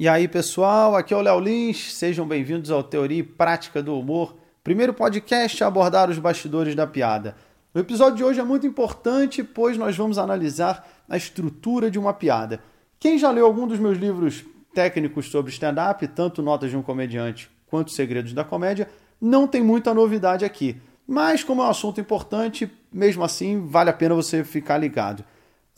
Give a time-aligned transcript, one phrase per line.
[0.00, 3.98] E aí, pessoal, aqui é o Léo Lins, sejam bem-vindos ao Teoria e Prática do
[3.98, 7.34] Humor, primeiro podcast a abordar os bastidores da piada.
[7.74, 12.14] O episódio de hoje é muito importante, pois nós vamos analisar a estrutura de uma
[12.14, 12.62] piada.
[13.00, 17.50] Quem já leu algum dos meus livros técnicos sobre stand-up, tanto Notas de um Comediante
[17.66, 18.88] quanto Segredos da Comédia,
[19.20, 20.80] não tem muita novidade aqui.
[21.08, 25.24] Mas, como é um assunto importante, mesmo assim, vale a pena você ficar ligado.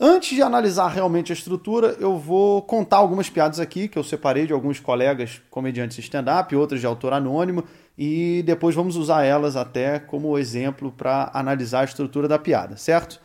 [0.03, 4.47] Antes de analisar realmente a estrutura, eu vou contar algumas piadas aqui que eu separei
[4.47, 7.63] de alguns colegas comediantes stand-up, outras de autor anônimo,
[7.95, 13.21] e depois vamos usar elas até como exemplo para analisar a estrutura da piada, certo?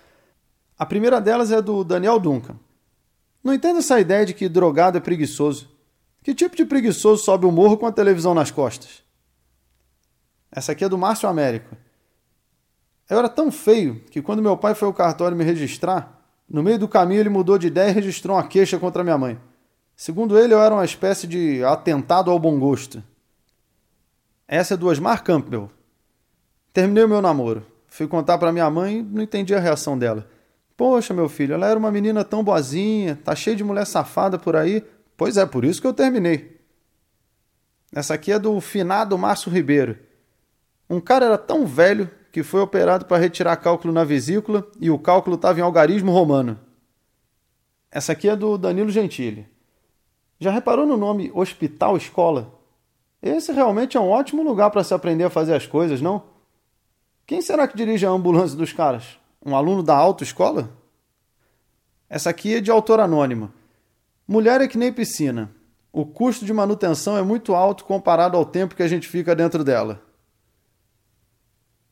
[0.78, 2.56] A primeira delas é do Daniel Duncan.
[3.42, 5.70] Não entendo essa ideia de que drogado é preguiçoso.
[6.22, 9.02] Que tipo de preguiçoso sobe o morro com a televisão nas costas?
[10.52, 11.74] Essa aqui é do Márcio Américo.
[13.08, 16.15] Eu era tão feio que quando meu pai foi ao cartório me registrar,
[16.48, 19.38] no meio do caminho, ele mudou de ideia e registrou uma queixa contra minha mãe.
[19.96, 23.02] Segundo ele, eu era uma espécie de atentado ao bom gosto.
[24.46, 25.70] Essa é do Osmar Campbell.
[26.73, 27.66] Terminei o meu namoro.
[27.88, 30.29] Fui contar para minha mãe e não entendi a reação dela.
[30.76, 34.54] Poxa, meu filho, ela era uma menina tão boazinha, tá cheia de mulher safada por
[34.54, 34.85] aí.
[35.16, 36.60] Pois é, por isso que eu terminei.
[37.92, 39.98] Essa aqui é do finado Márcio Ribeiro.
[40.88, 44.98] Um cara era tão velho que foi operado para retirar cálculo na vesícula e o
[44.98, 46.60] cálculo estava em algarismo romano.
[47.90, 49.48] Essa aqui é do Danilo Gentili.
[50.38, 52.52] Já reparou no nome Hospital Escola?
[53.23, 56.24] Esse realmente é um ótimo lugar para se aprender a fazer as coisas, não?
[57.26, 59.18] Quem será que dirige a ambulância dos caras?
[59.42, 60.68] Um aluno da autoescola?
[62.07, 63.51] Essa aqui é de autor anônimo.
[64.28, 65.50] Mulher é que nem piscina.
[65.91, 69.64] O custo de manutenção é muito alto comparado ao tempo que a gente fica dentro
[69.64, 70.04] dela.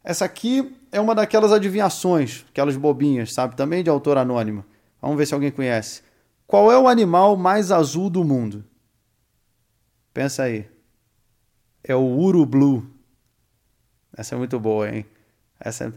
[0.05, 3.57] Essa aqui é uma daquelas adivinhações, aquelas bobinhas, sabe?
[3.57, 4.63] Também de autor anônimo.
[5.01, 6.03] Vamos ver se alguém conhece.
[6.47, 8.63] Qual é o animal mais azul do mundo?
[10.13, 10.69] Pensa aí.
[11.83, 12.87] É o urublu.
[14.15, 15.07] Essa é muito boa, hein?
[15.59, 15.93] Essa é...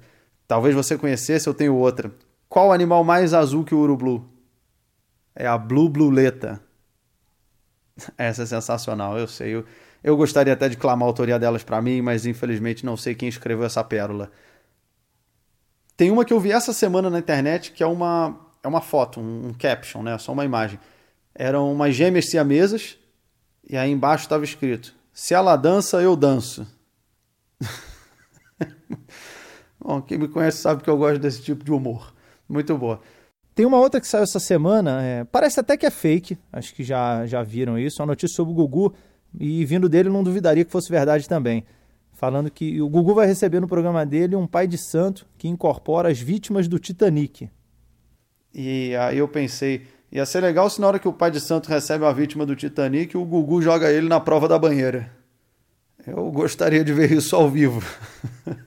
[0.47, 2.09] Talvez você conhecesse, eu tenho outra.
[2.47, 4.25] Qual animal mais azul que o urublu?
[5.35, 6.62] É a blue bluleta.
[8.17, 9.56] Essa é sensacional, eu sei.
[9.56, 9.66] Eu,
[10.07, 13.28] eu gostaria até de clamar a autoria delas para mim, mas infelizmente não sei quem
[13.28, 14.31] escreveu essa pérola.
[15.97, 19.19] Tem uma que eu vi essa semana na internet que é uma, é uma foto,
[19.19, 20.17] um, um caption, né?
[20.17, 20.79] só uma imagem.
[21.35, 22.97] Eram umas gêmeas siamesas
[23.69, 26.66] e aí embaixo estava escrito: Se ela dança, eu danço.
[29.78, 32.13] Bom, quem me conhece sabe que eu gosto desse tipo de humor.
[32.47, 33.01] Muito boa.
[33.53, 36.84] Tem uma outra que saiu essa semana, é, parece até que é fake, acho que
[36.84, 38.96] já, já viram isso, uma notícia sobre o Gugu
[39.40, 41.64] e vindo dele, não duvidaria que fosse verdade também.
[42.14, 46.10] Falando que o Gugu vai receber no programa dele um pai de santo que incorpora
[46.10, 47.50] as vítimas do Titanic.
[48.54, 51.70] E aí eu pensei, ia ser legal se na hora que o pai de santo
[51.70, 55.12] recebe uma vítima do Titanic, o Gugu joga ele na prova da banheira.
[56.08, 57.84] Eu gostaria de ver isso ao vivo.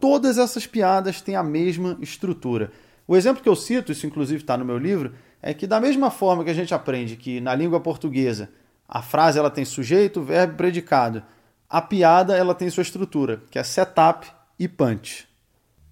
[0.00, 2.72] Todas essas piadas têm a mesma estrutura.
[3.06, 6.10] O exemplo que eu cito, isso inclusive está no meu livro, é que da mesma
[6.10, 8.48] forma que a gente aprende que na língua portuguesa
[8.88, 11.22] a frase ela tem sujeito, verbo e predicado.
[11.68, 14.26] A piada ela tem sua estrutura, que é setup
[14.58, 15.28] e punch.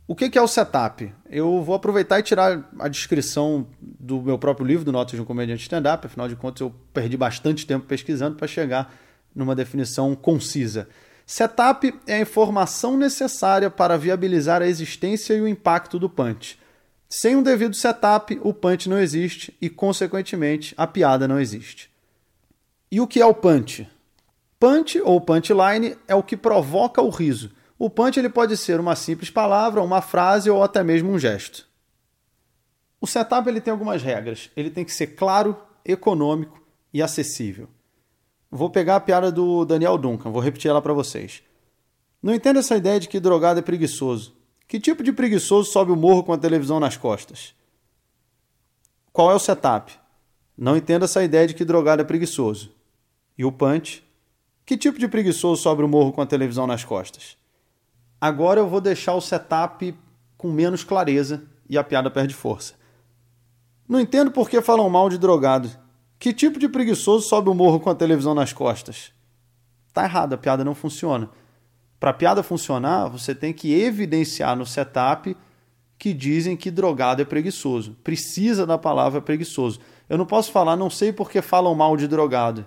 [0.08, 1.12] O que é o setup?
[1.28, 5.24] Eu vou aproveitar e tirar a descrição do meu próprio livro, do Notas de um
[5.24, 8.94] Comediante Stand-Up, afinal de contas eu perdi bastante tempo pesquisando para chegar
[9.34, 10.88] numa definição concisa.
[11.26, 16.56] Setup é a informação necessária para viabilizar a existência e o impacto do punch.
[17.08, 21.90] Sem um devido setup, o punch não existe e, consequentemente, a piada não existe.
[22.90, 23.88] E o que é o punch?
[24.58, 27.50] Punch ou punchline é o que provoca o riso.
[27.78, 31.68] O punch ele pode ser uma simples palavra, uma frase ou até mesmo um gesto.
[33.00, 34.50] O setup ele tem algumas regras.
[34.56, 36.60] Ele tem que ser claro, econômico
[36.92, 37.68] e acessível.
[38.50, 41.42] Vou pegar a piada do Daniel Duncan, vou repetir ela para vocês.
[42.22, 44.34] Não entendo essa ideia de que drogado é preguiçoso.
[44.66, 47.54] Que tipo de preguiçoso sobe o morro com a televisão nas costas?
[49.12, 49.92] Qual é o setup?
[50.56, 52.75] Não entendo essa ideia de que drogado é preguiçoso.
[53.36, 54.02] E o punch?
[54.64, 57.36] Que tipo de preguiçoso sobe o morro com a televisão nas costas?
[58.20, 59.94] Agora eu vou deixar o setup
[60.36, 62.74] com menos clareza e a piada perde força.
[63.88, 65.70] Não entendo por que falam mal de drogado.
[66.18, 69.12] Que tipo de preguiçoso sobe o morro com a televisão nas costas?
[69.92, 71.30] Tá errado, a piada não funciona.
[72.00, 75.36] Para a piada funcionar, você tem que evidenciar no setup
[75.98, 77.96] que dizem que drogado é preguiçoso.
[78.02, 79.80] Precisa da palavra preguiçoso.
[80.08, 82.66] Eu não posso falar, não sei por que falam mal de drogado.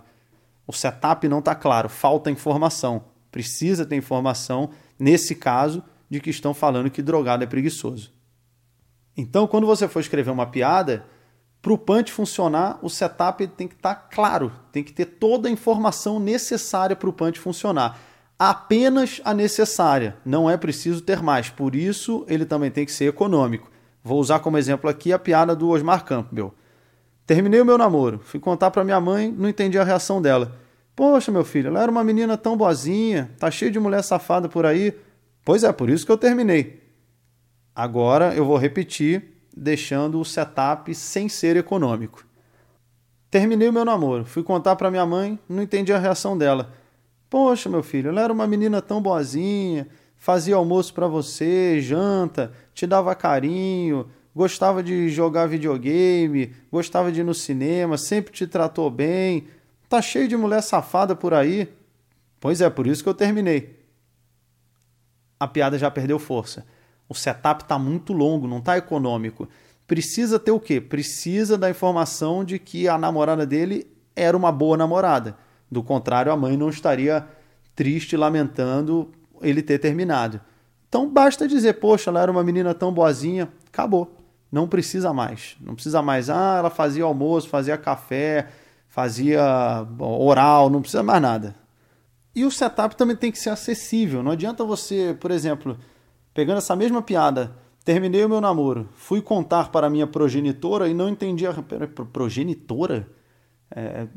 [0.70, 3.06] O setup não está claro, falta informação.
[3.32, 4.70] Precisa ter informação,
[5.00, 8.14] nesse caso, de que estão falando que drogado é preguiçoso.
[9.18, 11.08] Então, quando você for escrever uma piada,
[11.60, 15.50] Para o punch funcionar, o setup tem que estar tá claro, tem que ter toda
[15.50, 18.00] a informação necessária para o punch funcionar.
[18.38, 21.50] Apenas a necessária, não é preciso ter mais.
[21.50, 23.72] Por isso, ele também tem que ser econômico.
[24.04, 26.54] Vou usar como exemplo aqui a piada do Osmar Campbell.
[27.30, 30.52] Terminei o meu namoro, fui contar para minha mãe, não entendi a reação dela.
[30.96, 34.66] Poxa, meu filho, ela era uma menina tão boazinha, tá cheio de mulher safada por
[34.66, 34.96] aí.
[35.46, 36.82] Pois é, por isso que eu terminei.
[37.76, 42.26] Agora eu vou repetir deixando o setup sem ser econômico.
[43.30, 46.74] Terminei o meu namoro, fui contar para minha mãe, não entendi a reação dela.
[47.30, 49.88] Poxa, meu filho, ela era uma menina tão boazinha,
[50.18, 54.08] fazia almoço para você, janta, te dava carinho,
[54.40, 59.48] gostava de jogar videogame, gostava de ir no cinema, sempre te tratou bem.
[59.90, 61.68] Tá cheio de mulher safada por aí.
[62.40, 63.78] Pois é, por isso que eu terminei.
[65.38, 66.66] A piada já perdeu força.
[67.10, 69.50] O setup está muito longo, não está econômico.
[69.86, 70.80] Precisa ter o quê?
[70.80, 75.38] Precisa da informação de que a namorada dele era uma boa namorada.
[75.70, 77.28] Do contrário, a mãe não estaria
[77.76, 80.40] triste, lamentando ele ter terminado.
[80.88, 84.19] Então basta dizer, poxa, ela era uma menina tão boazinha, acabou.
[84.52, 85.56] Não precisa mais.
[85.62, 88.48] Não precisa mais, ah, ela fazia almoço, fazia café,
[88.88, 89.44] fazia
[90.00, 91.56] oral, não precisa mais nada.
[92.36, 94.24] E o setup também tem que ser acessível.
[94.24, 95.78] Não adianta você, por exemplo,
[96.40, 101.10] Pegando essa mesma piada, terminei o meu namoro, fui contar para minha progenitora e não
[101.10, 101.54] entendi a.
[102.14, 103.10] Progenitora?
[103.70, 104.08] É,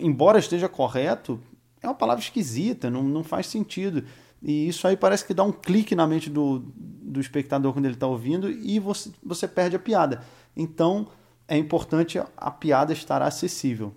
[0.00, 1.40] embora esteja correto,
[1.80, 4.04] é uma palavra esquisita, não, não faz sentido.
[4.42, 7.94] E isso aí parece que dá um clique na mente do, do espectador quando ele
[7.94, 10.22] está ouvindo e você, você perde a piada.
[10.56, 11.06] Então
[11.46, 13.94] é importante a piada estar acessível.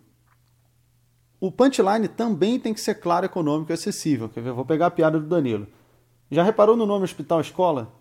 [1.40, 4.30] O punchline também tem que ser claro, econômico e acessível.
[4.30, 4.54] Quer ver?
[4.54, 5.68] Vou pegar a piada do Danilo.
[6.30, 7.92] Já reparou no nome Hospital Escola?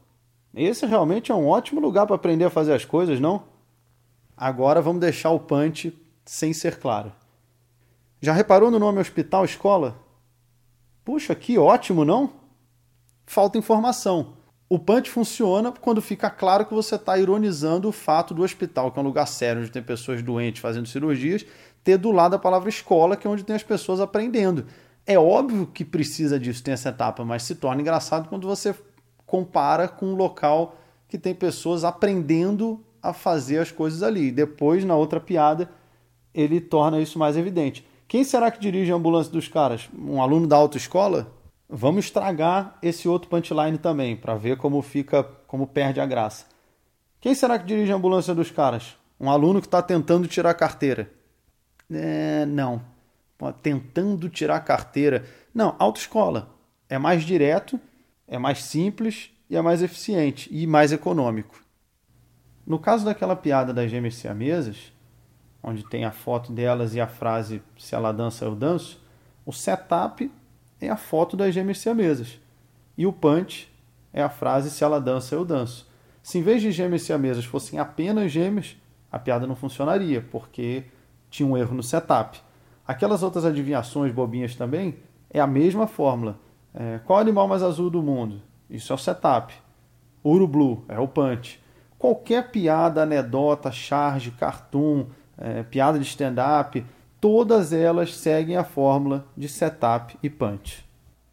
[0.55, 3.45] Esse realmente é um ótimo lugar para aprender a fazer as coisas, não?
[4.37, 7.13] Agora vamos deixar o punch sem ser claro.
[8.21, 10.04] Já reparou no nome Hospital Escola?
[11.05, 12.33] Puxa, que ótimo, não?
[13.27, 14.35] Falta informação.
[14.69, 18.99] O punch funciona quando fica claro que você está ironizando o fato do hospital, que
[18.99, 21.45] é um lugar sério onde tem pessoas doentes fazendo cirurgias,
[21.83, 24.67] ter do lado a palavra escola, que é onde tem as pessoas aprendendo.
[25.07, 28.75] É óbvio que precisa disso, tem essa etapa, mas se torna engraçado quando você
[29.27, 34.33] compara com um local que tem pessoas aprendendo a fazer as coisas ali.
[34.33, 35.71] Depois, na outra piada,
[36.33, 37.87] ele torna isso mais evidente.
[38.07, 39.89] Quem será que dirige a ambulância dos caras?
[39.99, 41.33] Um aluno da autoescola?
[41.69, 46.47] Vamos estragar esse outro punchline também, para ver como fica, como perde a graça.
[47.21, 48.97] Quem será que dirige a ambulância dos caras?
[49.19, 51.11] Um aluno que está tentando tirar a carteira?
[51.91, 52.95] É, não
[53.53, 55.25] tentando tirar a carteira.
[55.53, 56.55] Não, autoescola.
[56.89, 57.81] É mais direto,
[58.27, 61.63] é mais simples e é mais eficiente e mais econômico.
[62.67, 64.93] No caso daquela piada das gêmeas siamesas,
[65.65, 69.03] onde tem a foto delas e a frase se ela dança eu danço,
[69.47, 70.31] o setup
[70.81, 72.39] é a foto das gêmeas siamesas
[72.97, 73.73] e o punch
[74.13, 75.91] é a frase se ela dança eu danço.
[76.23, 78.77] Se em vez de gêmeas siamesas fossem apenas gêmeas,
[79.11, 80.85] a piada não funcionaria, porque
[81.29, 82.41] tinha um erro no setup.
[82.87, 84.97] Aquelas outras adivinhações bobinhas também
[85.31, 86.39] é a mesma fórmula.
[86.73, 88.41] É, qual animal mais azul do mundo?
[88.69, 89.55] Isso é o setup.
[90.23, 91.61] Uru Blue é o punch.
[91.99, 95.07] Qualquer piada, anedota, charge, cartoon,
[95.39, 96.85] é, piada de stand-up,
[97.21, 100.85] todas elas seguem a fórmula de setup e punch.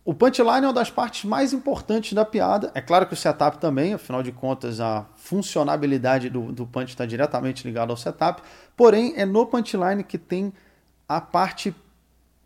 [0.03, 2.71] O punchline é uma das partes mais importantes da piada.
[2.73, 7.05] É claro que o setup também, afinal de contas, a funcionabilidade do, do punch está
[7.05, 8.41] diretamente ligada ao setup.
[8.75, 10.51] Porém, é no punchline que tem
[11.07, 11.75] a parte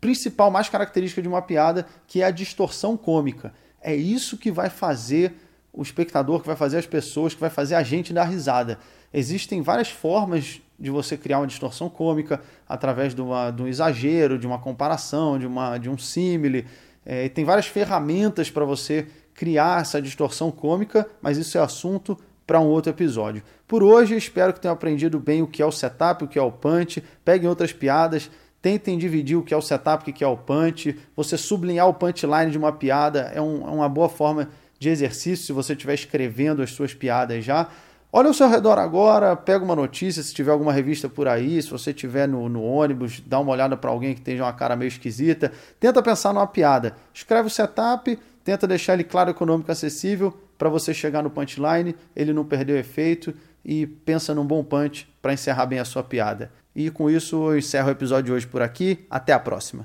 [0.00, 3.54] principal, mais característica de uma piada, que é a distorção cômica.
[3.80, 5.34] É isso que vai fazer
[5.76, 8.78] o espectador, que vai fazer as pessoas, que vai fazer a gente dar risada.
[9.12, 14.38] Existem várias formas de você criar uma distorção cômica através de, uma, de um exagero,
[14.38, 16.66] de uma comparação, de, uma, de um símile.
[17.04, 22.58] É, tem várias ferramentas para você criar essa distorção cômica, mas isso é assunto para
[22.58, 23.42] um outro episódio.
[23.68, 26.42] Por hoje, espero que tenham aprendido bem o que é o setup, o que é
[26.42, 27.02] o punch.
[27.24, 28.30] Peguem outras piadas
[28.66, 30.98] Tentem dividir o que é o setup, o que é o punch.
[31.14, 35.46] Você sublinhar o punchline de uma piada é, um, é uma boa forma de exercício
[35.46, 37.68] se você estiver escrevendo as suas piadas já.
[38.12, 41.68] Olha ao seu redor agora, pega uma notícia, se tiver alguma revista por aí, se
[41.70, 44.88] você estiver no, no, ônibus, dá uma olhada para alguém que tenha uma cara meio
[44.88, 45.52] esquisita.
[45.78, 46.96] Tenta pensar numa piada.
[47.12, 52.32] Escreve o setup, tenta deixar ele claro, econômico, acessível para você chegar no punchline, ele
[52.32, 56.50] não perder o efeito e pensa num bom punch para encerrar bem a sua piada.
[56.74, 59.04] E com isso eu encerro o episódio de hoje por aqui.
[59.10, 59.84] Até a próxima.